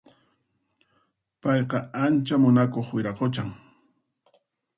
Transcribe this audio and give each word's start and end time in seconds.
Payqa 1.41 1.77
ancha 2.05 2.35
munakuq 2.43 2.87
wiraquchan 2.95 3.49